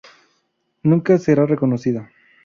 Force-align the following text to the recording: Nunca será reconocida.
Nunca 0.89 1.19
será 1.25 1.45
reconocida. 1.45 2.01